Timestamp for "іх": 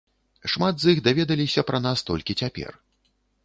0.95-1.03